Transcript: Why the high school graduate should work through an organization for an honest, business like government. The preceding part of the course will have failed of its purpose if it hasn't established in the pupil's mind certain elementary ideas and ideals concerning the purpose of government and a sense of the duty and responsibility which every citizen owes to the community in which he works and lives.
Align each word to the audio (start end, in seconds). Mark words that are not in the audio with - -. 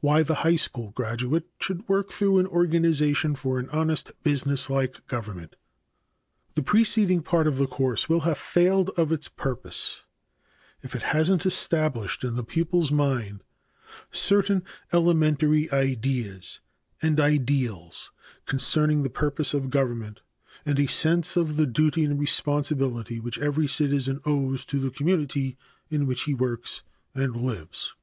Why 0.00 0.22
the 0.22 0.34
high 0.44 0.56
school 0.56 0.90
graduate 0.90 1.46
should 1.58 1.88
work 1.88 2.10
through 2.10 2.36
an 2.38 2.46
organization 2.46 3.34
for 3.34 3.58
an 3.58 3.70
honest, 3.70 4.12
business 4.22 4.68
like 4.68 5.06
government. 5.06 5.56
The 6.54 6.62
preceding 6.62 7.22
part 7.22 7.46
of 7.46 7.56
the 7.56 7.66
course 7.66 8.06
will 8.06 8.20
have 8.20 8.36
failed 8.36 8.90
of 8.98 9.10
its 9.10 9.26
purpose 9.30 10.04
if 10.82 10.94
it 10.94 11.04
hasn't 11.16 11.46
established 11.46 12.24
in 12.24 12.36
the 12.36 12.44
pupil's 12.44 12.92
mind 12.92 13.42
certain 14.12 14.64
elementary 14.92 15.72
ideas 15.72 16.60
and 17.00 17.18
ideals 17.18 18.10
concerning 18.44 19.02
the 19.02 19.08
purpose 19.08 19.54
of 19.54 19.70
government 19.70 20.20
and 20.66 20.78
a 20.78 20.84
sense 20.86 21.38
of 21.38 21.56
the 21.56 21.64
duty 21.66 22.04
and 22.04 22.20
responsibility 22.20 23.18
which 23.18 23.38
every 23.38 23.66
citizen 23.66 24.20
owes 24.26 24.66
to 24.66 24.78
the 24.78 24.90
community 24.90 25.56
in 25.88 26.06
which 26.06 26.24
he 26.24 26.34
works 26.34 26.82
and 27.14 27.34
lives. 27.34 27.94